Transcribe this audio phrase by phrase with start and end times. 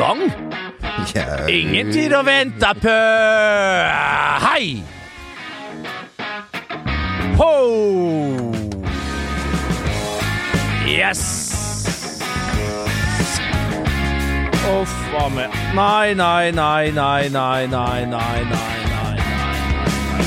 [0.00, 0.20] gang.
[1.14, 1.48] Ja.
[1.48, 2.96] Ingen tid å vente på.
[4.46, 4.80] Hei!
[7.40, 7.52] Ho!
[10.88, 11.24] Yes!
[14.70, 15.54] Uff a meg.
[15.74, 18.90] Nei, nei, nei, nei, nei, nei, nei, nei.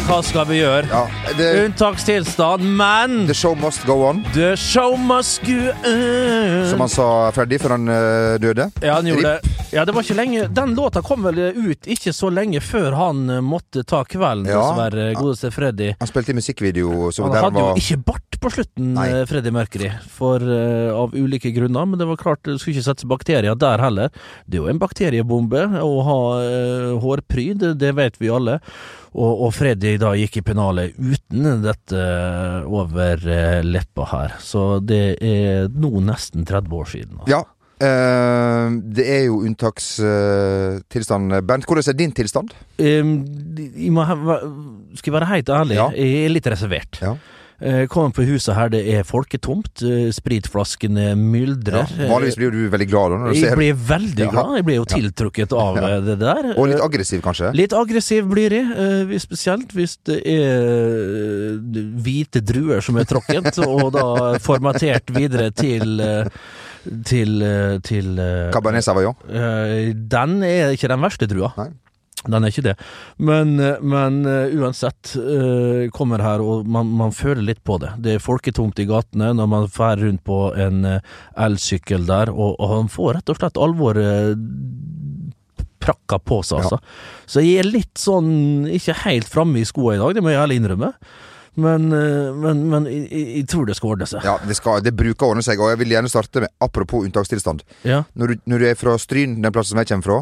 [0.03, 0.83] Hva skal vi gjøre?
[0.91, 6.67] Ja, det, Unntakstilstand, men the show must go on, the show must go on.
[6.67, 8.67] som han sa Freddy før han eh, døde.
[8.83, 9.52] Ja, han gjorde det.
[9.73, 13.23] Ja, det var ikke lenge Den låta kom vel ut ikke så lenge før han
[13.29, 14.61] eh, måtte ta kvelden, Ja.
[14.61, 15.91] dessverre, godeste Freddy.
[15.99, 19.07] Han spilte i musikkvideo så Han hadde jo ikke bart på slutten, Nei.
[19.09, 22.87] eh, Freddy Mercury, for, uh, av ulike grunner, men det var klart det skulle ikke
[22.89, 24.09] settes bakterier der heller.
[24.45, 28.57] Det er jo en bakteriebombe å ha uh, hårpryd, det vet vi alle.
[29.13, 32.03] Og, og Freddy da gikk i pennalet uten dette
[32.65, 33.21] over
[33.63, 37.19] leppa her, så det er nå nesten 30 år siden.
[37.21, 37.29] altså.
[37.29, 37.43] Ja.
[37.83, 41.37] Eh, det er jo unntakstilstand.
[41.47, 42.53] Bernt, hvordan er din tilstand?
[42.79, 43.13] Um,
[43.57, 44.15] jeg ha,
[44.97, 45.89] skal jeg være helt ærlig, Ja.
[45.95, 46.99] jeg er litt reservert.
[47.01, 47.15] Ja.
[47.63, 49.79] Eh, Kommer på huset her, det er folketomt.
[49.87, 51.85] eh, Spritflaskene myldrer.
[52.09, 54.55] Vanligvis blir du veldig glad når du jeg ser blir veldig glad.
[54.57, 55.99] Jeg blir jo tiltrukket av Ja.
[56.01, 56.49] det der.
[56.57, 57.53] Og litt aggressiv, kanskje?
[57.55, 61.55] Litt aggressiv blir jeg, spesielt hvis det er
[62.03, 66.01] hvite druer som er tråkket, og da formatert videre til
[67.07, 69.15] til, eh, til eh, Cabernet Sauvignon?
[69.29, 71.53] Eh, Den er ikke den verste drua.
[71.59, 71.71] Nei.
[72.23, 72.73] Den er ikke det.
[73.19, 75.11] Men, men uansett,
[75.91, 77.89] kommer her og man, man føler litt på det.
[77.99, 82.71] Det er folketomt i gatene når man drar rundt på en elsykkel der, og, og
[82.77, 84.39] han får rett og slett alvoret
[85.83, 86.79] prakka på seg, altså.
[87.27, 90.39] Så jeg er litt sånn ikke helt framme i skoa i dag, det må jeg
[90.45, 90.93] ærlig innrømme.
[91.55, 94.23] Men, eh, men, men jeg, jeg- tror det skal ordne seg.
[94.25, 97.05] Ja, det, skal, det bruker å ordne seg, og jeg vil gjerne starte med apropos
[97.05, 97.61] unntakstilstand.
[97.85, 98.03] Ja.
[98.17, 100.19] Når du, når du er fra Stryn, den plassen som jeg kommer fra,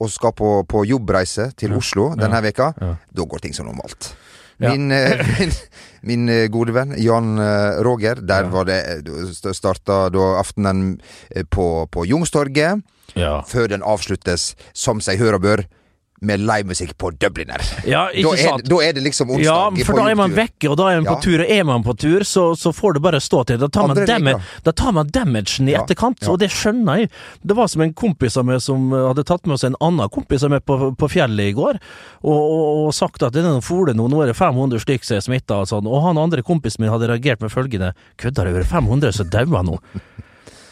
[0.00, 4.14] og skal på, på jobbreise til Oslo denne veka, da går ting som normalt.
[4.60, 4.72] Ja.
[4.72, 5.52] Min, eh, min,
[6.08, 7.34] min eh, gode venn Jan
[7.84, 8.48] Roger, der Ja.
[8.52, 8.80] var det
[9.56, 10.98] starta da aftenen
[11.52, 12.80] på, på Jungstorget.
[13.18, 13.40] Ja.
[13.42, 15.64] før den avsluttes, som seg hør og bør,
[16.20, 17.62] med livemusikk på Dubliner.
[17.88, 18.64] ja, Da er, sant?
[18.68, 19.44] da er det liksom onsdag.
[19.46, 21.20] Ja, på for da er man vekke, og da er man på Ja.
[21.24, 21.40] tur.
[21.44, 23.58] Og er man på tur, så, så får det bare stå til.
[23.62, 27.10] Da tar man, damage, da tar man damagen i Ja, etterkant, og det skjønner jeg.
[27.44, 30.08] Det var som en kompis av meg som eh, hadde tatt med oss en annen
[30.12, 31.80] kompis av meg på, på fjellet i går,
[32.22, 35.16] og, og, og sagt at det noen fole nå, nå er det 500 stykker som
[35.16, 35.88] er smitta og sånn.
[35.88, 39.28] Og han andre kompisen min hadde reagert med følgende Kødder du, er det 500 som
[39.32, 39.78] dauer nå?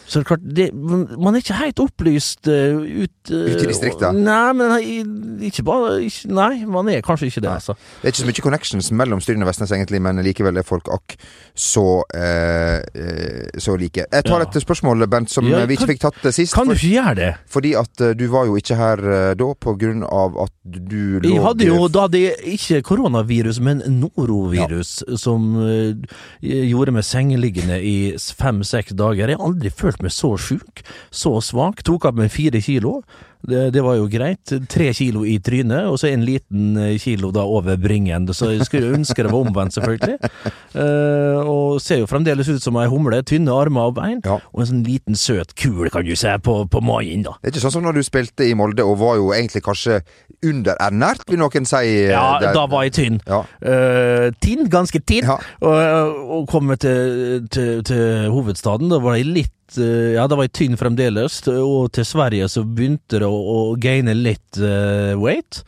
[0.08, 3.68] Så det er klart, det, man er ikke helt opplyst uh, ut uh, Ute i
[3.68, 4.16] distriktet?
[4.16, 7.58] Nei, men i- ikke bare ikke, Nei, man er kanskje ikke det, Nei.
[7.60, 7.74] altså.
[8.00, 10.88] Det er ikke så mye connections mellom Stryn og Vestnes, egentlig, men likevel er folk
[10.96, 11.18] akk
[11.54, 11.84] så
[12.16, 14.06] eh, så like.
[14.10, 14.46] Jeg tar Ja.
[14.48, 16.54] et spørsmål, Bent, som Ja, vi ikke kan- fikk tatt sist.
[16.54, 17.34] Kan du ikke gjøre det?
[17.48, 21.42] fordi at du var jo ikke her da på grunn av at du lå Jeg
[21.42, 25.94] hadde jo da det ikke koronavirus, men norovirus, som eh,
[26.42, 29.28] gjorde meg sengeliggende i fem-seks dager.
[29.28, 31.82] Jeg har aldri følt meg så sjuk, så svak.
[31.86, 33.00] Tok av meg fire kilo.
[33.48, 34.50] Det, det var jo greit.
[34.70, 38.26] Tre kilo i trynet, og så en liten eh, kilo da over bringen.
[38.34, 40.30] Så jeg skulle ønske det var omvendt, selvfølgelig.
[40.74, 43.20] Uh, og ser jo fremdeles ut som ei humle.
[43.26, 44.20] Tynne armer og bein.
[44.26, 44.40] Ja.
[44.52, 47.36] Og en sånn liten søt kul, kan du se, på, på magen, da.
[47.38, 50.00] Det er ikke sånn som når du spilte i Molde og var jo egentlig kanskje
[50.46, 51.76] underernært, vil noen si.
[51.76, 52.52] eh, Ja, der.
[52.54, 53.20] da var jeg tynn.
[53.26, 53.40] Ja.
[53.62, 55.26] Uh, tynn, ganske tynn.
[55.26, 55.38] Ja.
[55.60, 60.46] Og, og komme til, til, til hovedstaden, da var jeg litt eh, Ja, da var
[60.48, 61.40] jeg tynn fremdeles.
[61.58, 65.62] Og til Sverige så begynte det å, å gaine litt uh, weight.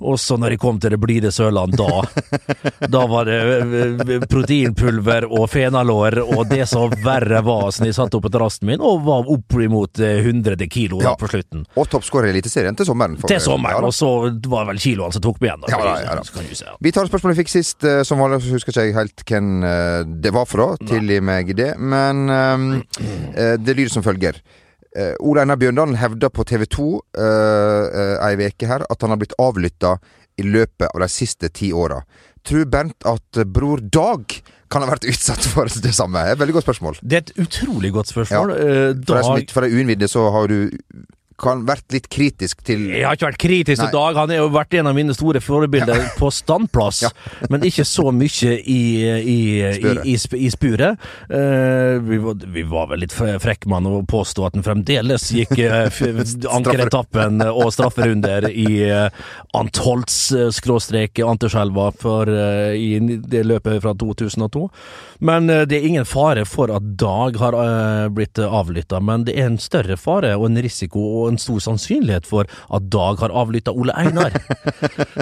[0.00, 1.88] Og så når jeg kom til det blide Sørland, da
[2.94, 8.16] Da var det eh, proteinpulver og fenalår og det som verre var, som jeg satte
[8.18, 11.64] opp på terrassen min, og var oppimot imot 100 kilo da på slutten.
[11.78, 13.16] Og toppskårer i Eliteserien til sommeren.
[13.20, 13.80] for- Til sommeren.
[13.82, 14.08] Ja, og så
[14.48, 15.60] var det vel kiloene som tok meg igjen.
[15.60, 16.76] da, Ja, da, ja, da.
[16.80, 19.64] Vi tar et spørsmål vi fikk sist, eh, som vanlig husker ikke jeg helt hvem
[19.64, 20.76] eh, det var fra.
[20.80, 21.74] Tilgi meg det.
[21.78, 22.82] Men eh,
[23.36, 24.40] eh, det lyder som følger.
[24.96, 29.20] Eh, Ole Einar Bjørndalen hevder på TV 2 uh, ei veke her at han har
[29.20, 29.92] blitt avlytta
[30.40, 32.00] i løpet av de siste ti åra.
[32.46, 34.34] Tror Bernt at eh, bror Dag
[34.70, 36.22] kan ha vært utsatt for det samme?
[36.40, 36.98] Veldig godt spørsmål.
[37.02, 38.54] Det er et utrolig godt spørsmål.
[38.54, 38.58] Ja.
[38.58, 40.58] For de som Dag ikke- for de uinnvidde så har du
[41.40, 44.18] kan vært litt kritisk til Jeg har ikke vært kritisk til Dag.
[44.20, 47.10] Han har jo vært en av mine store forbilder på standplass, Ja.
[47.50, 48.80] men ikke så mye i,
[49.18, 49.38] i,
[50.04, 51.00] i, i, spuret.
[51.30, 55.28] Uh, vi, var, vi var vel litt fre- frekke med å påstå at han fremdeles
[55.34, 55.88] gikk uh,
[56.56, 59.08] ankeretappen og strafferunder i uh,
[59.56, 64.66] Antholts uh, skråstrek Anterselva for, uh, i det løpet fra 2002.
[65.20, 67.52] Men eh, det er ingen fare for at Dag har
[68.16, 72.28] blitt avlytta, men det er en større fare og en risiko, og en stor sannsynlighet
[72.28, 74.34] for at Dag har avlytta Ole Einar.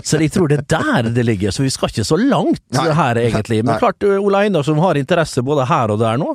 [0.04, 2.88] så jeg tror det er der det ligger, så vi skal ikke så langt Nei.
[2.96, 3.62] her, egentlig.
[3.64, 3.80] Men Nei.
[3.82, 6.32] klart, Ole Einar som har interesse både her og der nå,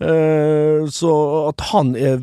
[0.00, 1.14] eh, så
[1.50, 2.22] at han er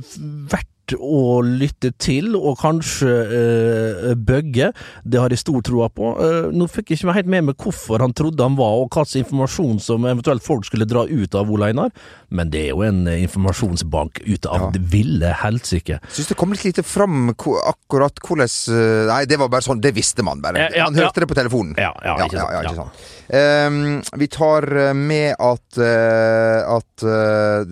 [0.52, 4.72] verdt å lytte til, og kanskje eh, bøgge,
[5.04, 6.12] det har jeg stor tro på.
[6.22, 9.06] Eh, nå fikk jeg ikke helt med meg hvorfor han trodde han var, og hva
[9.06, 11.92] slags informasjon som eventuelt folk skulle dra ut av Ole Einar,
[12.30, 14.72] men det er jo en eh, informasjonsbank ute av Ja.
[14.76, 16.00] det ville helsike.
[16.12, 19.94] Syns det kom litt lite fram akkurat hvordan eh, Nei, det var bare sånn, det
[19.96, 20.66] visste man bare.
[20.66, 21.76] Ja, ja, han hørte det på telefonen.
[21.80, 22.76] Ja, ja, ikke sant.
[22.76, 23.14] sant.
[23.34, 27.66] Ehm, vi tar eh, med at, uh, at eh,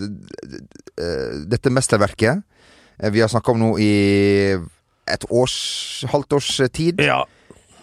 [1.50, 2.44] dette mesterverket
[3.12, 3.92] vi har snakka om nå i
[5.14, 7.24] et års, halvt års tid, Ja.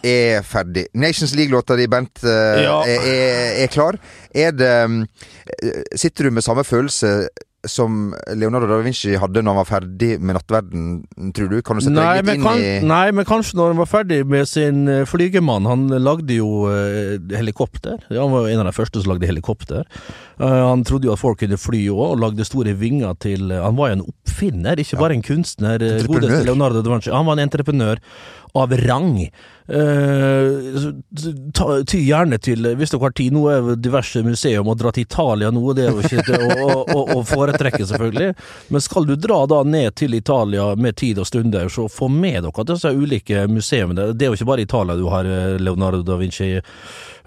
[0.03, 0.87] er ferdig.
[0.95, 2.81] Nations League-låta di, Bent, eh, Ja.
[2.89, 3.99] er, er, er klar.
[4.35, 5.03] Er det mm,
[5.63, 7.29] eh, Sitter du med samme følelse
[7.69, 10.85] som Leonardo da Vinci hadde når han var ferdig med nattverden,
[11.37, 11.59] tror du?
[11.61, 13.91] Kan du sette Nei deg litt inn kan, i nei, men kanskje når han var
[13.91, 18.01] ferdig med sin eh, flygemann Han lagde jo eh, helikopter.
[18.09, 19.85] Han var en av de første som lagde helikopter.
[20.41, 23.61] Eh, han trodde jo at folk kunne fly òg, og lagde store vinger til eh,
[23.61, 24.07] Han var jo en
[24.41, 25.83] oppfinner, ikke bare en kunstner.
[25.83, 26.07] eh.
[26.07, 27.11] Godeste Leonardo da Vinci.
[27.11, 28.01] Han var en entreprenør
[28.55, 29.31] av rang.
[29.71, 30.91] Uh,
[31.55, 35.05] ta, ty gjerne til Hvis dere har tid, nå er diverse museum og dra til
[35.07, 38.33] Italia nå, det er jo ikke å, å, å foretrekke, selvfølgelig.
[38.75, 42.43] Men skal du dra da ned til Italia med tid og stunder, så få med
[42.49, 44.11] dere disse ulike museene.
[44.11, 46.57] Det er jo ikke bare Italia du har eh, Leonardo da Vinci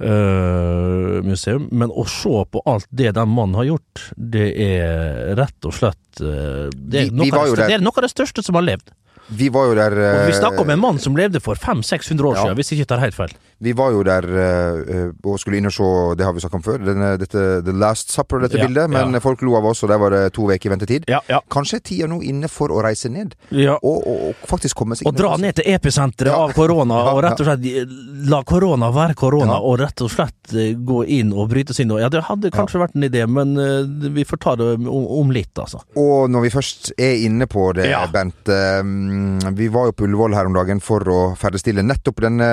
[0.03, 5.67] eh, museum, men å se på alt det den mannen har gjort, det er rett
[5.69, 8.55] og slett uh, det, er Vi- vi største, det, er noe av det største som
[8.59, 8.91] har levd.
[9.33, 12.25] Vi var jo der Og vi eh, snakker om en mann som levde for 500-600
[12.27, 12.41] år Ja.
[12.44, 13.31] siden, hvis jeg ikke tar helt feil.
[13.63, 15.89] Vi var jo der uh, og skulle inn og se,
[16.19, 18.92] det har vi snakket om før, denne, dette The Last Supper, dette Ja, bildet.
[18.92, 19.21] Men ja.
[19.24, 21.07] folk lo av oss, og der var det to uker ventetid.
[21.12, 21.39] Ja, ja.
[21.54, 23.77] Kanskje er tida nå inne for å reise ned, ja.
[23.80, 27.44] og, og, og faktisk komme seg Og dra ned til episenteret av korona, og rett
[27.44, 27.95] og slett eh,
[28.30, 31.95] la korona være korona, og rett og slett gå inn og bryte sin inn.
[32.04, 33.83] Ja, det hadde kanskje vært en idé, men uh,
[34.13, 35.83] vi får ta det om, om litt, altså.
[36.00, 37.89] Og når vi først er inne på det.
[38.13, 38.50] Bent.
[38.50, 42.50] Uh, vi var jo på Ullevål her om dagen for å ferdigstille nettopp denne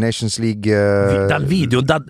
[0.00, 2.06] Nations League eh, Den videoen, den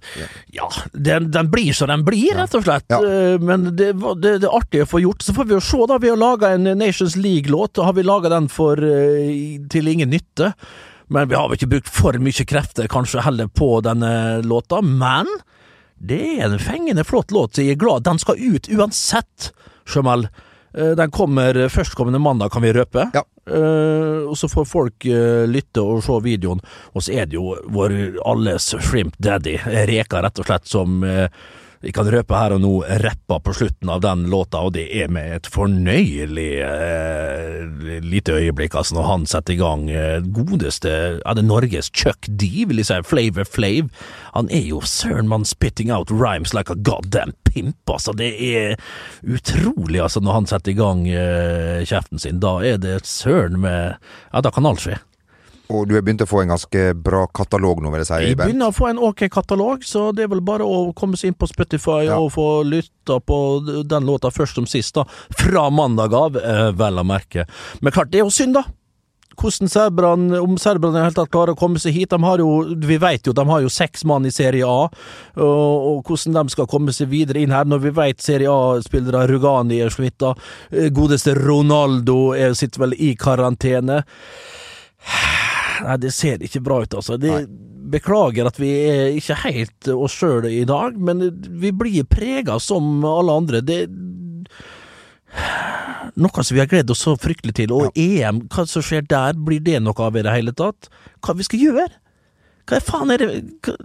[0.55, 2.87] Ja, den, den blir som den blir, rett og slett.
[2.93, 3.01] Ja.
[3.01, 5.23] Eh, Men det, det, det er artig å få gjort.
[5.25, 5.99] Så får vi jo se, da.
[6.03, 10.11] Vi har laga en Nations League-låt, og har vi laga den for eh, til ingen
[10.13, 10.53] nytte.
[11.09, 14.81] Men vi har vel ikke brukt for mye krefter kanskje heller på denne låta.
[14.83, 15.29] Men
[15.97, 18.05] det er en fengende flott låt, så jeg er glad.
[18.09, 19.53] Den skal ut uansett,
[19.95, 20.27] Jamal.
[20.77, 23.09] Eh, Den kommer førstkommende mandag, kan vi røpe.
[23.15, 23.25] Ja.
[23.47, 26.59] Uh, og så får folk uh, lytte og se videoen.
[26.99, 27.95] Og så er det jo vår
[28.27, 29.55] alles shrimp daddy,
[29.87, 31.29] Reka rett og slett, som eh,
[31.85, 35.11] vi kan røpe her og nå rappa på slutten av den låta, og det er
[35.13, 41.37] med et fornøyelig eh, lite øyeblikk, altså, når han setter i gang eh, godeste Er
[41.37, 43.91] det Norges Chuck D, vil jeg si, Flavor Flav.
[44.35, 48.15] Han er jo søren man spitting out rhymes like a goddamn pimp, altså.
[48.17, 48.77] Det er
[49.23, 52.41] utrolig, altså, når han setter i gang eh, kjeften sin.
[52.41, 53.97] Da er det søren med
[54.33, 54.99] Ja, da kan alt skje.
[55.69, 58.39] Og du har begynt å få en ganske bra katalog nå, vil jeg si, Jeg
[58.39, 61.39] begynner å få en ok katalog, så det er vel bare å komme seg inn
[61.39, 62.21] på Spotify Ja.
[62.23, 63.39] og få lytta på
[63.87, 65.05] den låta først som sist, da.
[65.35, 67.47] Fra mandag av, eh, vel å merke.
[67.81, 68.63] Men klart, det er jo synd, da.
[69.37, 72.09] Hvordan serberne, om serberne helt tatt klarer å komme seg hit.
[72.09, 74.89] De har jo, vi vet jo, de har jo seks mann i Serie A,
[75.37, 79.27] og, og hvordan de skal komme seg videre inn her, når vi vet Serie A-spillere
[79.29, 80.33] Rugani er smitta,
[80.73, 84.05] eh, godeste Ronaldo er, sitter vel i karantene.
[85.85, 87.19] Nei, det ser ikke bra ut, altså.
[87.21, 87.35] Det,
[87.91, 91.29] beklager at vi er ikke helt oss sjøl i dag, men
[91.61, 93.63] vi blir prega som alle andre.
[93.63, 93.85] Det
[96.17, 97.75] noe som vi har gledet oss så fryktelig til.
[97.77, 100.91] Og EM, hva som skjer der, blir det noe av i det hele tatt?
[101.25, 101.89] Hva vi skal gjøre?
[102.67, 103.29] Hva faen er det
[103.63, 103.77] hva,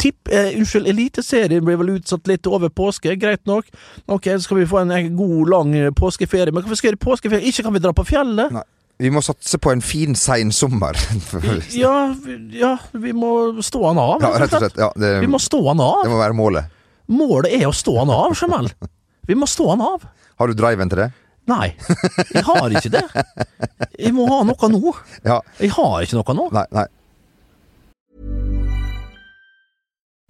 [0.00, 3.68] Tipp, eh, Unnskyld, Eliteserien blir vel utsatt litt over påske, greit nok.
[4.12, 7.00] Ok, så skal vi få en en god, lang påskeferie, men hva vi skal gjøre
[7.00, 7.48] i påskeferie?
[7.48, 8.52] Ikke kan vi dra på fjellet?
[8.56, 8.64] Nei.
[8.98, 10.96] Vi må satse på en fin sein sommer.
[11.76, 12.14] Ja,
[12.56, 13.30] ja, vi må
[13.64, 14.22] stå han av.
[14.24, 14.78] ja, rett og slett.
[14.80, 15.98] Ja, det, Vi må stå han av.
[16.06, 16.72] det må være målet.
[17.12, 18.70] Målet er å stå han av, Jamal.
[19.28, 20.06] Vi må stå han av.
[20.40, 21.10] Har du driven til det?
[21.46, 21.68] Nei,
[22.34, 23.04] jeg har ikke det.
[24.00, 24.94] Jeg må ha noe nå.
[25.28, 25.36] Ja.
[25.60, 26.48] Jeg har ikke noe nå.
[26.56, 26.86] Nei, nei.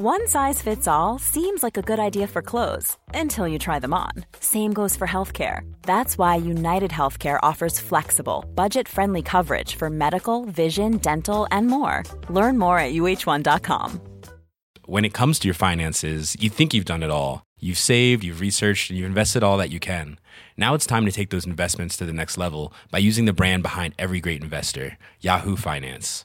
[0.00, 3.94] One size fits all seems like a good idea for clothes until you try them
[3.94, 4.10] on.
[4.40, 5.60] Same goes for healthcare.
[5.82, 12.02] That's why United Healthcare offers flexible, budget friendly coverage for medical, vision, dental, and more.
[12.28, 14.00] Learn more at uh1.com.
[14.86, 17.46] when it comes to your finances, you think you've done it all.
[17.60, 20.18] You've saved, you've researched, and you've invested all that you can.
[20.56, 23.62] Now it's time to take those investments to the next level by using the brand
[23.62, 26.24] behind every great investor, Yahoo Finance.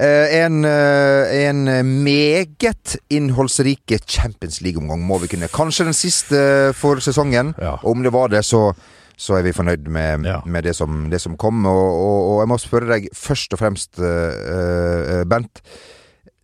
[0.00, 1.64] en, eh, en
[2.02, 5.48] meget innholdsrike Champions League-omgang må vi kunne.
[5.48, 7.54] Kanskje den siste for sesongen.
[7.62, 7.76] Ja.
[7.86, 8.72] Om det var det, så,
[9.16, 10.40] så er vi fornøyd med, Ja.
[10.46, 11.64] med det, som, det som kom.
[11.66, 15.62] Og, og, og jeg må spørre deg først og fremst, eh, eh, Bent.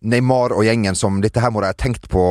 [0.01, 2.21] Neymar og gjengen som Dette her må de ha tenkt på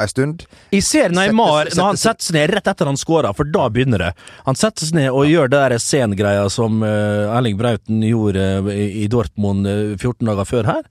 [0.00, 0.42] ei stund.
[0.74, 3.68] Jeg ser Neymar Sette- når han setter seg ned rett etter han scorer, for da
[3.70, 4.12] begynner det.
[4.48, 9.04] Han setter seg ned og gjør det der scengreia som eh, Erling Brauten gjorde eh,
[9.04, 10.82] i, Dortmund eh, 14 dager før her.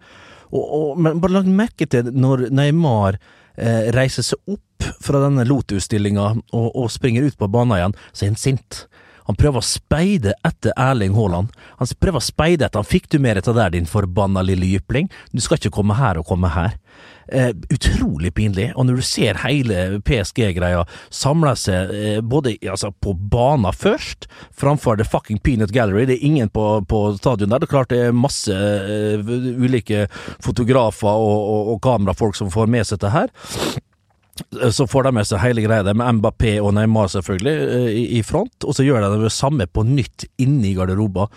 [0.53, 3.19] Og, og, men bare lag merke til når Neymar
[3.57, 8.25] eh, reiser seg opp fra denne Lotus-stillinga og, og springer ut på banen igjen, så
[8.25, 8.85] er han sint.
[9.29, 11.51] Han prøver å speide etter Erling Haaland.
[11.79, 12.89] Han prøver å speide etter han.
[12.89, 15.09] Fikk du mer av der, din forbanna lille jypling?
[15.31, 16.77] Du skal ikke komme her og komme her.
[17.27, 18.71] Eh, utrolig pinlig.
[18.75, 24.99] Og når du ser hele PSG-greia samle seg eh, både altså, på bana først, framfor
[24.99, 27.63] The Fucking Peanut Gallery Det er ingen på, på stadion der.
[27.63, 29.23] Det er klart det er masse eh,
[29.63, 30.07] ulike
[30.43, 33.33] fotografer og, og, og kamerafolk som får med seg det her.
[34.73, 38.65] Så får de med seg hele greia med Mbappé og Neymar selvfølgelig eh, i, front,
[38.65, 41.29] og så gjør de det samme på nytt inne i garderoben.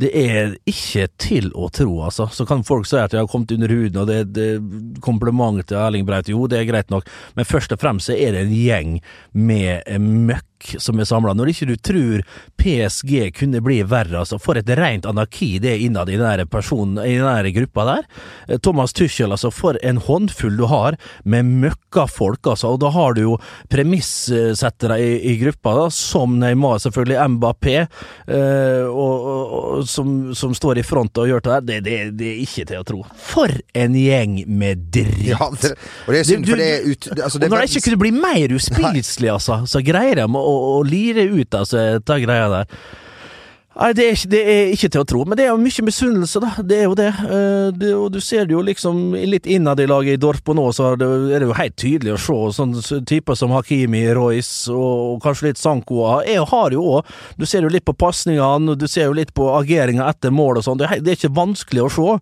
[0.00, 2.28] Det er ikke til å tro, altså.
[2.32, 4.62] Så kan folk si at jeg har kommet under huden, og det er
[5.04, 6.30] kompliment til Erling Braut.
[6.32, 8.96] Jo, det er greit nok, men først og fremst så er det en gjeng
[9.36, 11.34] med eh, møkk som er samla.
[11.34, 12.22] Når ikke du tror
[12.60, 14.38] PSG kunne bli verre, altså.
[14.42, 18.08] For et rent anarki det er innad i den personen, i den gruppa der.
[18.48, 19.52] Eh, Thomas Tuchel, altså.
[19.54, 22.74] For en håndfull du har med møkkafolk, altså.
[22.74, 23.36] Og da har du jo
[23.72, 27.76] premissettere i, i gruppa, da, som Neymar, selvfølgelig, Mbappé,
[28.32, 31.60] og, og, og, som, som står i front og gjør det der.
[31.68, 33.00] Det, det, det er ikke til å tro.
[33.30, 35.22] For en gjeng med dritt!
[35.32, 35.74] Ja, det,
[36.06, 37.08] og det er synd, Du- for det er ut...
[37.10, 40.42] det- Altså, det når det ikke kunne bli mer uspiselig, altså, så greier de å,
[40.78, 42.82] å lire ut altså, dette greia der.
[43.72, 45.84] Nei, det er, ikke, det er ikke til å tro, men det er jo mye
[45.86, 46.50] misunnelse, da.
[46.60, 47.08] Det er jo det.
[47.24, 50.66] Eh, det og du ser det jo liksom litt innad i laget i Dorpo nå,
[50.76, 54.68] så er det, er det jo helt tydelig å se sånne typer som Hakimi, Royce
[54.74, 56.02] og, og kanskje litt Sanko.
[56.28, 59.48] Jeg har jo òg Du ser jo litt på pasningene, du ser jo litt på
[59.56, 60.82] ageringa etter mål og sånn.
[60.82, 62.18] Det, det er ikke vanskelig å se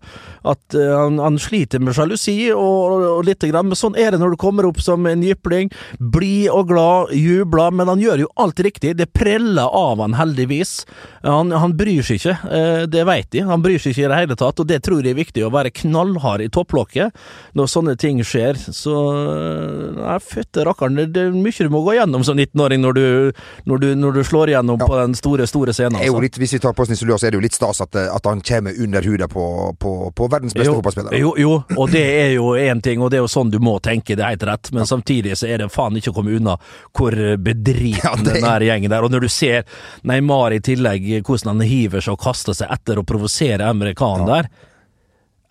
[0.53, 4.21] at eh, han, han sliter med sjalusi og, og lite grann, men sånn er det
[4.23, 5.67] når du kommer opp som en jypling.
[5.99, 8.95] Blid og glad, jubler, men han gjør jo alt riktig.
[8.95, 10.85] Det preller av han heldigvis.
[11.27, 13.39] Han, han bryr seg ikke, eh, det vet de.
[13.49, 15.41] Han bryr seg ikke i det hele tatt, og det tror jeg er viktig.
[15.47, 17.09] Å være knallhard i topplokket
[17.57, 18.59] når sånne ting skjer.
[18.61, 22.93] Så eh, Nei, fytte rakkeren, det, er mye du må gå gjennom som 19-åring når,
[22.93, 23.33] du-
[23.65, 25.97] når, når du slår igjennom på den store, store scenen.
[25.97, 26.21] er altså.
[26.21, 28.29] litt, hvis vi tar på oss Nisselua, så er det jo litt stas at, at
[28.29, 29.45] han kommer under huda på,
[29.81, 31.17] på, på verdens beste fotballspiller.
[31.17, 33.77] Jo, jo, og det er jo én ting, og det er jo sånn du må
[33.83, 36.57] tenke, det er helt rett, men samtidig så er det faen ikke å komme unna
[36.97, 39.03] hvor bedriten Ja, den der gjengen der.
[39.05, 39.65] Og når du ser
[40.07, 44.51] Neymar i tillegg, hvordan han hiver seg og kaster seg etter og provoserer amerikaneren der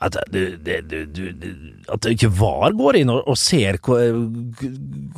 [0.01, 4.01] at, det, det, det, du- at det ikke VAR går inn og, og ser hvor,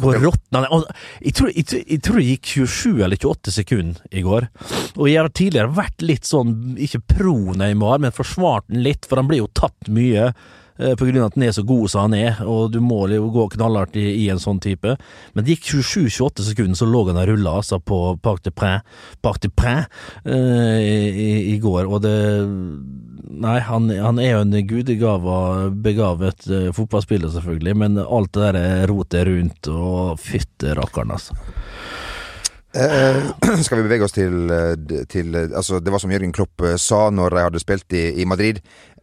[0.03, 0.89] hvor råtten han er.
[1.23, 4.49] Jeg tror, jeg, jeg tror det gikk 27 eller 28 sekunder i går.
[4.97, 9.23] Og jeg har tidligere vært litt sånn, ikke pro Neymar, men forsvart den litt, for
[9.23, 10.33] han blir jo tatt mye.
[10.79, 13.05] Eh, på grunn av at han er så god som han er, og du må
[13.13, 14.97] jo gå knallhardt i, i en sånn type.
[15.33, 18.85] Men det gikk 27-28 sekunder, så lå han og rulla altså, på Parc de Prin,
[19.25, 19.85] Parc de Prin
[20.27, 22.17] uh, i, i går, og det
[23.33, 25.37] Nei, han, han er jo en gudegava,
[25.73, 31.39] begavet uh, fotballspiller, selvfølgelig, men alt det der rotet rundt, og fytte rakkeren, altså.
[32.75, 33.25] Eh,
[33.65, 36.79] skal vi bevege oss til, eh, til eh, Altså, det var som Jørgen Klopp eh,
[36.81, 38.63] sa når de hadde spilt i, i Madrid.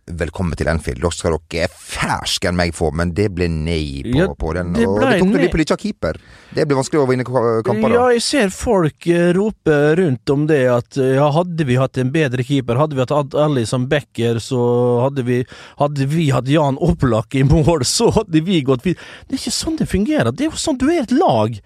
[0.10, 1.04] Velkommen til Anfield.
[1.04, 4.72] Da skal dere fersken meg få, men det ble nei på, Ja, på den.
[4.74, 6.18] det og det tok du litt på litt av keeper.
[6.56, 7.92] Det blir vanskelig å vinne kamper da.
[7.94, 12.02] Ja, jeg ser folk eh, rope rundt om det at eh, ja, hadde vi hatt
[12.02, 14.60] en bedre keeper, hadde vi hatt Ali som backer, så
[15.06, 15.44] hadde vi
[15.78, 19.04] Hadde vi hatt Jan Opplak i mål, så hadde vi gått videre.
[19.28, 20.32] Det er ikke sånn det fungerer.
[20.34, 21.60] Det er jo sånn du er et lag.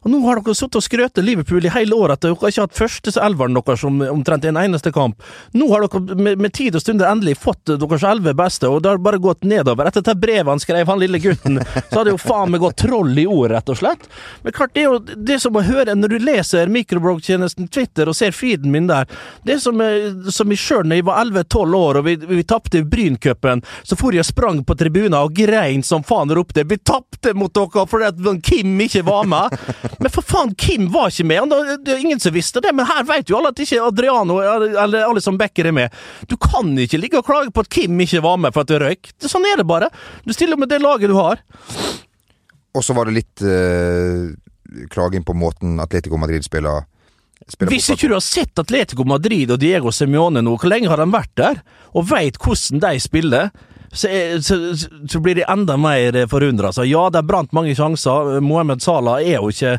[0.00, 2.64] Og nå har dere sittet og skrøt Liverpool i hele år at dere har ikke
[2.64, 5.20] hatt første elveren deres som omtrent en eneste kamp.
[5.52, 8.94] Nå har dere med, med tid og stunder endelig fått deres elleve beste, og det
[8.94, 9.90] har bare gått nedover.
[9.90, 13.12] Etter det brevet han skrev, han lille gutten, så hadde jo faen meg gått troll
[13.20, 14.08] i ord, rett og slett.
[14.44, 18.16] Men klart, det er jo det som å høre når du leser mikroblogg-tjenesten Twitter og
[18.16, 19.10] ser feeden min der.
[19.44, 22.46] Det er som, eh, som jeg sjøl da jeg var 11-12 år og vi, vi
[22.48, 26.76] tapte Bryncupen, så for jeg sprang på tribunen og grein som faen og ropte 'Vi
[26.86, 29.89] tapte mot dere fordi at Kim ikke var med'.
[29.98, 31.54] Men for faen, Kim var ikke med!
[31.84, 35.08] Det er ingen som visste det, men her vet jo alle at ikke Adriano eller
[35.08, 35.96] Alison Becker er med.
[36.30, 38.80] Du kan ikke ligge og klage på at Kim ikke var med for at det
[38.82, 39.10] røyk.
[39.26, 39.90] Sånn er det bare.
[40.24, 41.42] Du stiller med det laget du har.
[42.76, 44.30] Og så var det litt øh,
[44.92, 46.86] klaging på måten Atletico Madrid spiller,
[47.66, 51.08] Hvis ikke du har sett Atletico Madrid og Diego Semione nå, hvor lenge har de
[51.10, 51.62] vært der?
[51.98, 53.50] Og veit hvordan de spiller?
[53.92, 54.56] Så, er- så,
[55.10, 56.70] så blir de enda mer forundra.
[56.86, 58.36] Ja, de brant mange sjanser.
[58.40, 59.78] Mohammed Salah er jo ikke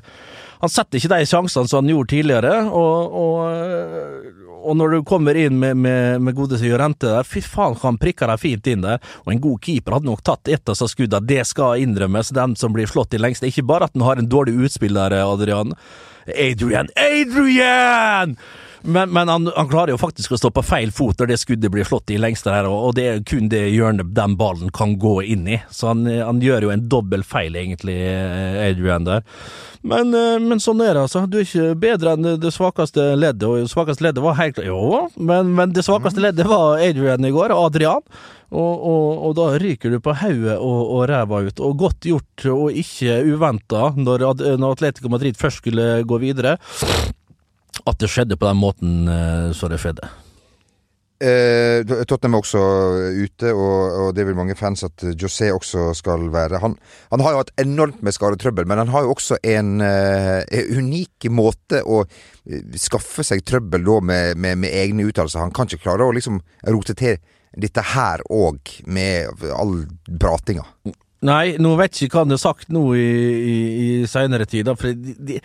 [0.62, 2.58] Han setter ikke de sjansene som han gjorde tidligere.
[2.70, 7.74] Og, og, og når du kommer inn med, med, med godeste Jorente der, fy faen,
[7.82, 9.00] han prikker deg fint inn der.
[9.26, 12.30] Og en god keeper hadde nok tatt ett av disse skuddene, det skal innrømmes.
[12.38, 13.48] Den som blir slått i lengst.
[13.48, 15.16] Ikke bare at han har en dårlig utspiller.
[15.24, 15.74] Adrian.
[16.30, 18.36] Adrian, Adrian!
[18.84, 21.72] Men, men han, han klarer jo faktisk å stå på feil fot når det skuddet
[21.74, 25.20] blir slått i lengste her, og, det er kun det hjørnet den ballen kan gå
[25.24, 25.60] inn i.
[25.70, 27.98] Så han, han gjør jo en dobbel feil, egentlig,
[28.66, 29.22] Adrian der.
[29.86, 31.24] Men, eh, men sånn er det, altså.
[31.30, 34.58] Du er ikke bedre enn det- det svakeste leddet, og det svakeste leddet var helt
[34.66, 38.02] Jo, men, men det svakeste leddet var Adrian i går, Adrian.
[38.52, 41.62] Og, og, og da ryker du på hodet og, og ræva ut.
[41.64, 44.26] Og godt gjort, og ikke uventa, når,
[44.60, 46.58] når Atletico Madrid først skulle gå videre,
[47.90, 50.10] at det skjedde på den måten uh, som det skjedde.
[51.22, 52.62] Eh, Tottenham er også
[53.14, 56.58] ute, og, og det vil mange fans at José også skal være.
[56.64, 56.74] Han,
[57.12, 61.30] han har jo hatt enormt med skadetrøbbel, men han har jo også en, eh, unik
[61.30, 65.44] måte å eh, skaffe seg trøbbel da med, med, med egne uttalelser.
[65.44, 66.42] Han kan ikke klare å liksom
[66.74, 69.84] rote til dette her òg, med all
[70.18, 70.66] pratinga.
[71.22, 74.72] Nei, nå vet jeg ikke hva han har sagt nå i, i, i seinere tid,
[74.74, 75.36] for det, de,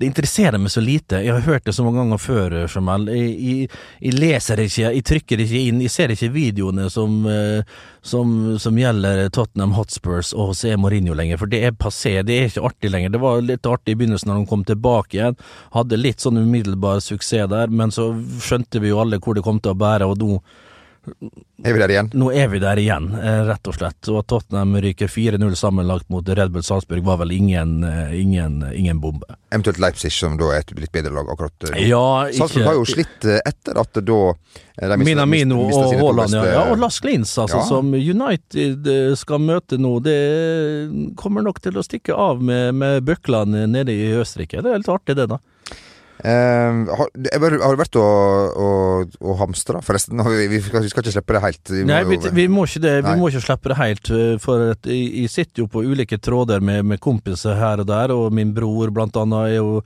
[0.00, 1.18] de interesserer meg så lite.
[1.20, 3.04] Jeg har hørt det så mange ganger før, Jamal.
[3.12, 3.68] Jeg, jeg,
[4.00, 8.80] jeg leser ikke, jeg trykker ikke inn, jeg ser ikke videoene som, eh, som, som
[8.80, 12.94] gjelder Tottenham Hotspurs og José Mourinho lenger, for det er passé, det er ikke artig
[12.96, 13.12] lenger.
[13.12, 15.36] Det var litt artig i begynnelsen når de kom tilbake igjen,
[15.76, 19.60] hadde litt sånn umiddelbar suksess der, men så skjønte vi jo alle hvor det kom
[19.60, 20.40] til å bære, og nå
[21.64, 22.08] Er vi der igjen?
[22.14, 24.08] nå er vi der igjen, eh, rett og slett.
[24.12, 28.60] Og at Tottenham ryker 4-0 sammenlagt mot Red Bull Salzburg var vel ingen, eh, ingen,
[28.74, 29.26] ingen bombe.
[29.50, 31.74] Eventuelt Leipzig, som da er et litt bedre lag akkurat nå.
[31.86, 34.20] Ja, Salzburg har jo slitt eh, etter at da
[34.76, 36.44] de Minamino og Haaland, ja.
[36.52, 36.62] ja.
[36.70, 37.64] Og Lars Klins, altså, Ja.
[37.64, 39.94] som United skal møte nå.
[40.04, 44.60] Det kommer nok til å stikke av med, med bøklene nede i Østerrike.
[44.62, 45.40] Det er litt artig, det, da.
[46.26, 50.18] Eh, har, har du vært og, og, og hamstra, forresten?
[50.26, 51.70] Vi, vi, skal, vi skal ikke slippe det helt.
[51.70, 52.94] Vi må Nei, vi, vi må ikke det.
[53.06, 54.10] Vi må ikke slippe det helt.
[54.10, 57.86] eh, For at jeg, jeg sitter jo på ulike tråder med, med kompiser her og
[57.92, 59.82] der, og min bror blant annet er jo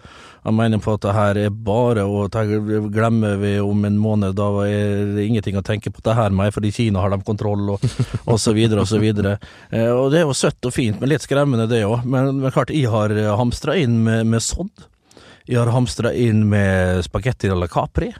[0.46, 4.33] Han mener på at det her er bare å glemmer vi om en måned.
[4.38, 7.74] Da er det ingenting å tenke på det her med, fordi Kina har de kontroll,
[7.74, 7.85] og,
[8.24, 9.35] og så videre og så videre.
[9.68, 12.09] Uh, og det er jo søtt og fint, men litt skremmende det òg.
[12.09, 14.88] Men, men klart, jeg har hamstra inn med, med sodd.
[15.48, 18.11] Jeg har hamstra inn med spagetti alla capri.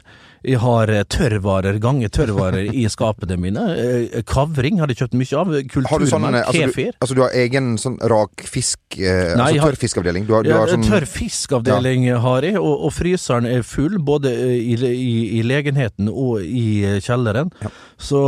[0.41, 3.61] Jeg har eh, tørrvarer, gange tørrvarer i skapene mine.
[3.77, 5.51] Eh, Kavring har jeg kjøpt mye av.
[5.69, 6.95] Kulturmann, sånn altså, du, kefir.
[6.97, 9.77] altså du har egen sånn rak fisk eh, Nei, Altså har-
[10.25, 12.17] Du har, du Ja, har sånn tørrfiskavdeling ja.
[12.25, 17.51] har jeg, og, og fryseren er full, både i, i, i legenheten og i kjelleren.
[17.61, 17.75] kjelleren.
[18.01, 18.19] Så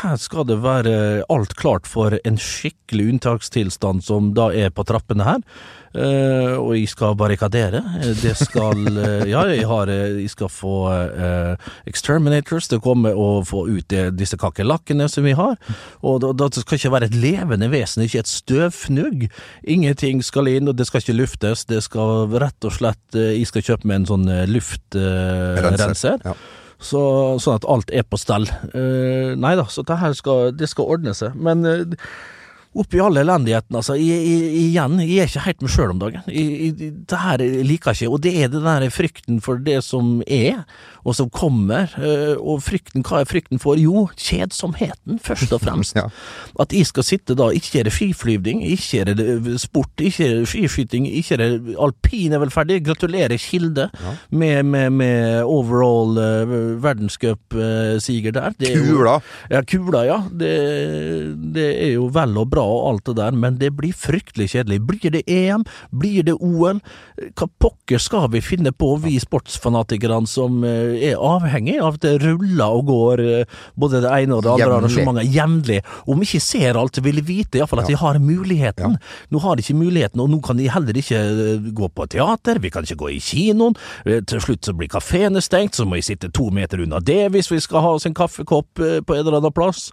[0.00, 0.94] her skal det være
[1.28, 5.44] alt klart for en skikkelig unntakstilstand som da er på trappene her.
[5.96, 7.80] Eh, og jeg skal barrikadere.
[8.20, 13.14] Det skal uh, Ja, jeg har eh, Jeg skal få uh, exterminators til å komme
[13.16, 15.56] og få ut det, disse kakerlakkene som vi har.
[16.04, 19.28] Og da skal ikke være et levende vesen, ikke et støvfnugg.
[19.64, 21.64] Ingenting skal inn, og det skal ikke luftes.
[21.68, 26.20] Det skal rett og slett Jeg skal kjøpe meg en sånn luftrenser.
[26.24, 26.36] Ja.
[26.78, 27.00] Så,
[27.42, 28.46] sånn at alt er på stell.
[28.74, 31.34] Nei da, så det her skal, det skal ordne seg.
[31.34, 31.64] Men
[32.78, 33.96] oppi all elendigheten, altså.
[33.98, 36.22] Jeg, jeg, igjen, jeg er ikke helt meg sjøl om dagen.
[36.30, 36.46] Jeg,
[36.78, 38.12] jeg, det her liker jeg ikke.
[38.14, 40.62] Og det er den der frykten for det som er,
[41.08, 41.88] og som kommer.
[41.98, 43.78] eh, Og frykten, hva er frykten for?
[43.80, 45.96] Jo, kjedsomheten, først og fremst.
[45.96, 46.06] Ja.
[46.60, 50.34] At jeg skal sitte da, ikke er det skiflyvning, ikke er det sport, ikke er
[50.40, 52.80] det skiskyting, ikke er det alpin er vel ferdig.
[52.86, 53.88] Gratulerer Kilde
[54.30, 58.54] med, med, med overall uh, verdenscupsiger der.
[58.58, 59.16] Det er jo- Kula.
[59.50, 60.18] Ja, kula, ja.
[60.30, 60.52] Det,
[61.54, 64.80] det er jo vel og bra og alt det der, men det blir fryktelig kjedelig.
[64.88, 65.64] Blir det EM?
[65.90, 66.80] Blir det OL?
[67.38, 72.16] Hva pokker skal vi finne på, vi sportsfanatikerne som eh, er avhengig av at det
[72.22, 75.80] ruller og går eh, både det ene og det andre arrangementet jevnlig?
[76.10, 78.98] Om ikke ser alt, vil de vite iallfall at de har muligheten.
[79.32, 82.62] Nå har de ikke muligheten, og nå kan de heller ikke eh, gå på teater,
[82.62, 83.76] vi kan ikke gå i kinoen.
[84.28, 87.50] Til slutt så blir kafeene stengt, så må vi sitte to meter unna det hvis
[87.50, 89.88] vi skal ha oss en kaffekopp på en eller annen plass.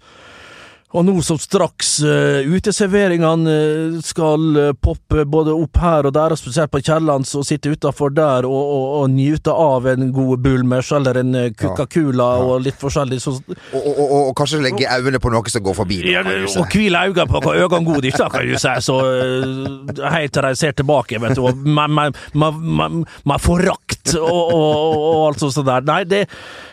[0.95, 6.31] Og nå som straks uh, uteserveringene eh, skal eh, poppe både opp her og der,
[6.31, 10.43] og spesielt på Kiellands, og sitte utafor der og, og, og nyte av en god
[10.45, 15.51] bulmers eller en Coca-Cola og litt forskjellig, så Og, og, kanskje legge øynene på noe
[15.51, 15.99] som går forbi.
[16.13, 18.75] ja, og hvile øynene på hva øynene gode ikke kan du si.
[18.85, 21.43] Så uh, helt til de ser tilbake, vet du.
[21.49, 22.15] Og man, man,
[22.63, 25.83] man, man forakt og alt sånt der.
[25.87, 26.25] Nei, det,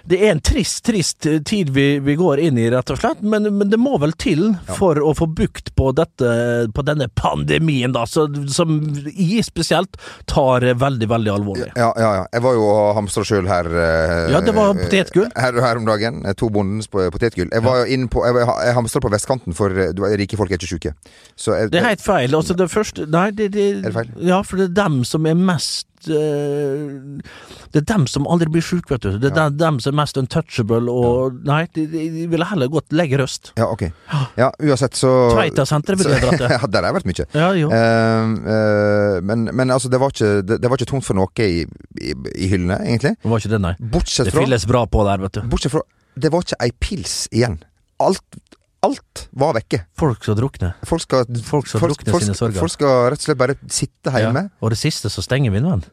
[0.08, 3.22] det er en trist, trist tid vi, vi går inn i, rett og slett.
[3.22, 6.32] Men, men det må vel til for å få bukt på, dette,
[6.74, 8.78] på denne pandemien, da, så, som
[9.10, 9.98] jeg spesielt
[10.30, 11.70] tar veldig, veldig alvorlig.
[11.76, 12.24] Ja, ja, ja.
[12.32, 15.30] Jeg var jo og hamstra sjøl her eh, Ja, det var potetgull.
[15.36, 16.22] Her, her om dagen.
[16.26, 17.50] Eh, To bondens potetgull.
[17.52, 18.00] Jeg var ja.
[18.10, 20.94] på Jeg, jeg hamstra på vestkanten, for eh, rike folk er ikke sjuke.
[21.36, 22.34] Det er helt feil.
[22.34, 24.12] Altså, det første Nei, det, det, Er det feil?
[24.24, 28.90] Ja, for det er dem som er mest Det er dem som aldri blir sjuke,
[28.94, 29.18] vet du.
[29.22, 32.92] Det er dem- dem som er mest untouchable, og Nei, de, de ville heller gått
[32.92, 33.52] legge røst.
[33.56, 33.86] Ja, ok.
[34.38, 36.50] Ja, uansett, så Tveitasenteret ville dratt det.
[36.56, 37.26] Ja, der har jeg vært mye.
[37.38, 37.70] Ja, jo.
[37.72, 41.28] Uh, eh, men, men altså, det var, ikke, det, det var ikke tomt for noe
[41.46, 41.62] i,
[42.00, 43.16] i, i hyllene, egentlig.
[43.22, 43.74] Det var ikke det, nei.
[43.94, 45.44] Bortsett Det fylles bra på der, vet du.
[45.52, 45.84] Bortsett fra
[46.18, 47.60] Det var ikke ei pils igjen.
[48.02, 48.22] Alt,
[48.82, 49.84] alt var vekke.
[49.98, 50.72] Folk skal drukne.
[50.88, 52.58] Folk skal, Folk som drukner sine sorger.
[52.60, 54.46] folk skal rett og slett bare sitte hjemme.
[54.48, 54.56] Ja.
[54.62, 55.90] Og det siste så stenger Vinmonopolet.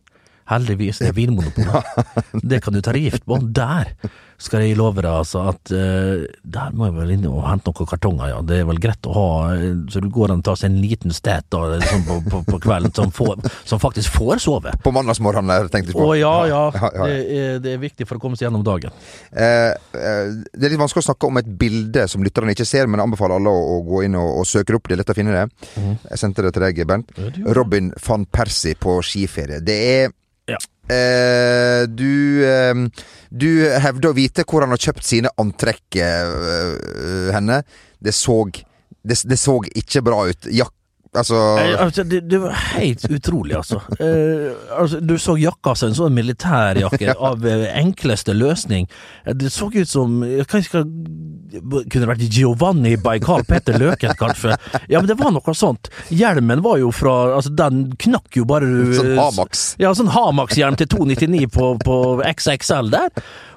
[0.50, 1.86] Heldigvis, er Vinmonopolet.
[2.50, 3.38] Det kan du ta gift på.
[3.54, 3.94] Der
[4.40, 7.90] skal jeg love deg altså at uh, der må jeg vel inn og hente noen
[7.90, 8.38] kartonger, ja.
[8.48, 9.26] Det er vel greit å ha,
[9.58, 12.40] eh, så du går an å ta seg en liten sted da, sånn på, på,
[12.48, 13.36] på kvelden, som, får,
[13.68, 14.72] som faktisk får sove.
[14.86, 16.16] På mandagsmorgenen tenkte jeg Å på.
[16.22, 16.62] ja, ja.
[16.72, 17.10] Ja, ja, ja.
[17.10, 18.96] Det, er, det er viktig for å komme seg gjennom dagen.
[19.36, 22.88] Eh, eh, det er litt vanskelig å snakke om et bilde som lytterne ikke ser,
[22.88, 24.88] men jeg anbefaler alle å, å gå inn og, og søke det opp.
[24.88, 25.68] Det er lett å finne det.
[25.76, 26.00] Mhm.
[26.14, 27.12] Jeg sendte det til deg, Bernt.
[27.60, 29.60] Robin van Persie på skiferie.
[29.68, 30.16] Det er
[30.50, 30.60] Ja.
[30.96, 33.50] eh, du, eh, du
[33.86, 37.62] hevder å vite hvor han har kjøpt sine antrekk eh, henne.
[38.00, 40.50] Det så det, det så ikke bra ut.
[40.52, 40.74] Jak
[41.18, 43.80] altså Eh, altså, det, det var helt utrolig, altså.
[44.00, 45.00] Eh, altså.
[45.02, 48.86] Du så jakka som en sånn militærjakke av eh, enkleste løsning.
[49.26, 54.54] Eh, Det så ut som jeg kan Kunne det vært Giovanni Baikal Petter Løken, kanskje?
[54.92, 55.90] Ja, men det var noe sånt.
[56.14, 59.64] Hjelmen var jo fra Altså, den knakk jo bare Sånn Hamax.
[59.82, 63.10] Ja, sånn Hamax-hjelm til 299 på, på XXL der.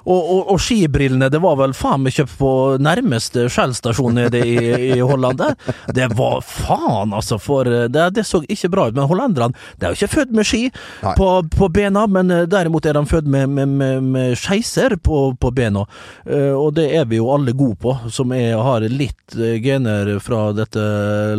[0.03, 2.49] Og, og, og skibrillene, det var vel faen meg kjøpt på
[2.83, 4.57] nærmeste Shell-stasjon nede i,
[4.97, 5.53] i Holland der.
[5.95, 8.97] Det var faen, altså, for eh, det, det så ikke bra ut.
[8.97, 10.63] Men hollenderne, de er jo ikke født med ski
[11.03, 15.25] på, på bena, men eh, derimot er de født med, med, med, med skeiser på,
[15.39, 15.85] på bena.
[16.25, 20.45] Eh, og det er vi jo alle gode på, som er, har litt gener fra
[20.55, 20.83] dette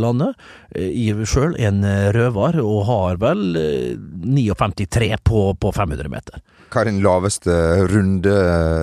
[0.01, 0.35] landet.
[0.75, 6.43] I sjøl en røver, og har vel eh, 59,3 på, på 500 meter.
[6.75, 7.55] Hva er den laveste
[7.87, 8.33] runde,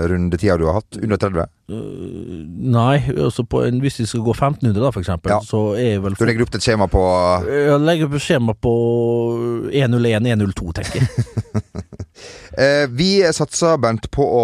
[0.07, 0.95] rundetida du har hatt?
[1.01, 1.49] Under 30?
[1.71, 5.39] Nei, altså på en, hvis vi skal gå 1500 da, for eksempel, Ja.
[5.45, 7.01] så er vel Du legger opp til et skjema på
[7.47, 8.73] Jeg legger opp et skjema på
[9.71, 11.07] 101, 102, tenker jeg.
[12.51, 14.41] Eh, vi satser, Bernt, på å,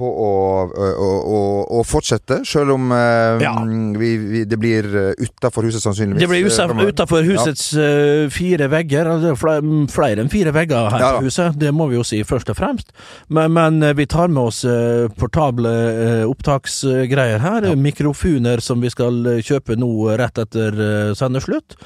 [0.00, 0.30] på å,
[0.66, 1.40] å, å,
[1.80, 3.54] å fortsette, selv om eh, Ja.
[4.00, 4.88] vi, vi, det blir
[5.20, 6.22] utafor huset, sannsynligvis.
[6.24, 8.28] Det blir eh, utafor husets ja.
[8.32, 9.12] fire vegger.
[9.22, 12.04] Det er flere, flere enn fire vegger her Ja på huset, det må vi jo
[12.06, 12.94] si først og fremst.
[13.28, 17.70] Men, men eh, vi tar med oss eh, portable eh, opptaksgreier her.
[17.76, 20.80] Mikrofoner som vi skal eh, kjøpe nå rett etter
[21.18, 21.76] sendeslutt.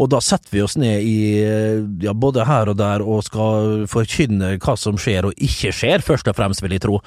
[0.00, 3.84] Og da setter vi oss ned i, eh, ja, både her og der og skal
[3.90, 6.98] forkynne hva som skjer og ikke skjer, først og fremst, vil jeg tro,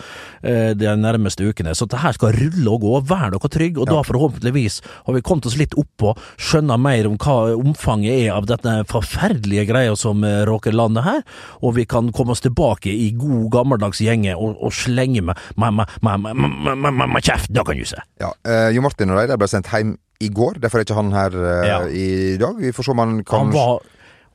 [0.42, 1.74] eh, Eh, de nærmeste ukene.
[1.76, 2.94] Så det her skal rulle og gå.
[3.10, 3.98] Vær dere trygge, og ja.
[3.98, 8.48] da forhåpentligvis har vi kommet oss litt oppå, skjønner mer om hva omfanget er av
[8.50, 11.24] denne forferdelige greia som eh, råker landet her,
[11.62, 17.22] og vi kan komme oss tilbake i god gammeldags gjenge og, og slenge med mamma
[17.24, 18.02] kjeft, da kan du se.
[18.22, 21.14] Ja, eh, Jo Martin og de ble sendt hjem i går, derfor er ikke han
[21.14, 21.78] her eh, ja.
[21.86, 22.08] i
[22.42, 22.58] dag.
[22.62, 23.86] Vi får se om han kan han var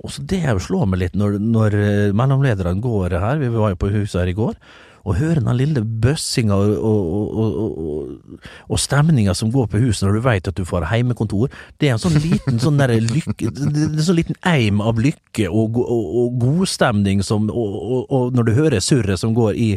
[0.03, 3.93] også Det slår meg litt når, når eh, mellomlederen går her, vi var jo på
[3.95, 4.57] huset her i går
[5.03, 10.19] og høre den lille bøssinga og, og, og, og, stemninga som går på huset når
[10.19, 14.03] du veit at du får heimekontor, det er en sånn liten sånn der lykke en
[14.03, 19.35] sånn liten eim av lykke og, og, godstemning som og, når du hører surret som
[19.37, 19.71] går i,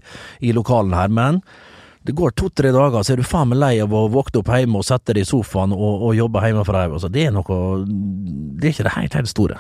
[0.46, 1.42] i lokalene her, men
[2.06, 4.78] det går to-tre dager, så er du faen meg lei av å våkne opp hjemme
[4.78, 6.84] og sette deg i sofaen og jobbe hjemmefra.
[6.86, 9.58] Altså, det er noe Det er ikke det helt helt store.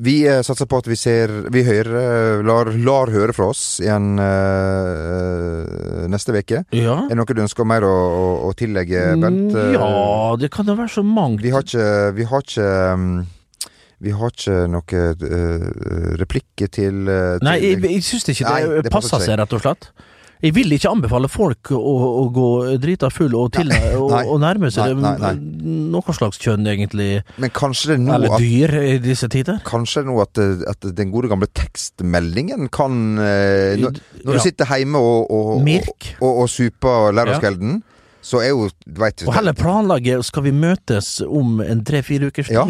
[0.00, 3.76] Vi eh, satser på at vi ser Vi hører eh, lar, lar høre fra oss
[3.82, 6.62] igjen eh, neste uke.
[6.74, 6.96] Ja.
[7.04, 9.52] Er det noe du ønsker mer å, å, å tillegge, Bent?
[9.54, 11.42] Eh, Mm, Ja, det kan jo være så mangt.
[11.44, 13.06] Vi har ikke Vi har ikke um,
[14.02, 15.66] vi har ikke noe uh,
[16.18, 19.62] replikker til, til Nei, jeg, jeg syns ikke det, Nei, det passer seg, rett og
[19.62, 19.86] slett.
[20.42, 22.46] Jeg vil ikke anbefale folk å, å gå
[22.82, 24.22] drita full og, til, og, nei.
[24.26, 25.30] og nærme seg Nei, nei,
[25.94, 27.20] noe slags kjønn, egentlig.
[27.38, 29.60] Men kanskje det er nå Eller at dyr i disse tider.
[29.68, 34.40] Kanskje nå at, noe at den gode gamle tekstmeldingen kan eh, Når, når Ja.
[34.40, 36.10] du sitter hjemme og, og, Mirk.
[36.20, 37.78] og, og super Lærdalsgelden,
[38.22, 38.66] så er jo
[38.98, 42.66] Veit du Og heller planlegge skal vi møtes om en tre-fire ukers Ja.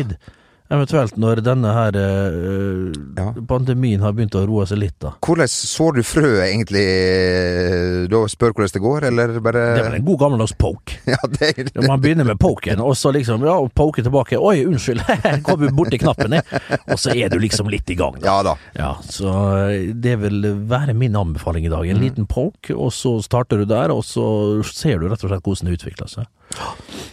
[0.73, 3.27] Eventuelt når denne her eh, Ja.
[3.49, 5.13] pandemien har begynt å roe seg litt, da.
[5.25, 8.23] Hvordan sår du frøet egentlig eh, da?
[8.33, 10.99] Spør hvordan det går, eller bare Det er en god gammeldags poke.
[11.13, 14.39] Ja, det er man begynner med poken, og så liksom ja, poke tilbake.
[14.41, 15.03] Oi, unnskyld,
[15.47, 16.63] kom borti knappen, jeg.
[16.87, 18.17] Og så er du liksom litt i gang.
[18.21, 18.29] Da.
[18.31, 18.55] Ja da.
[18.79, 19.33] Ja, så
[19.69, 21.85] eh, det vil være min anbefaling i dag.
[21.93, 24.25] En liten poke, og så starter du der, og så
[24.73, 26.31] ser du rett og slett hvordan det utvikler seg.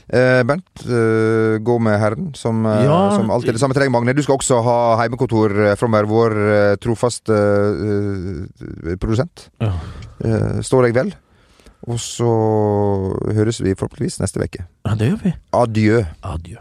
[0.09, 3.15] Eh, Bernt, eh, gå med Herren, som, eh, Ja.
[3.15, 3.53] som alltid.
[3.53, 4.13] Det samme til deg, Magne.
[4.15, 6.05] Du skal også ha heimekontor eh, framover.
[6.09, 9.49] Vår eh, trofaste eh, produsent.
[9.61, 9.71] Ja.
[10.23, 11.13] Eh, står deg vel.
[11.87, 12.25] Og så
[13.33, 14.65] høres vi forhåpentligvis neste uke.
[14.85, 15.33] Ja, det gjør vi.
[15.53, 16.05] Adjø.
[16.23, 16.57] Adjø.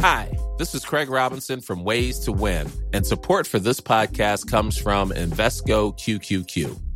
[0.00, 0.26] Hi,
[0.58, 5.10] this is Craig Robinson from Ways to Win, and support for this podcast comes from
[5.12, 6.91] Invesco QQQ.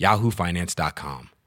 [0.00, 1.39] yahoofinance.com.